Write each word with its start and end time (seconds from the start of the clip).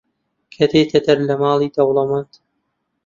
کە 0.53 0.65
دێتە 0.71 0.99
دەر 1.05 1.19
لە 1.27 1.35
ماڵی 1.41 1.73
دەوڵەمەند 1.75 2.31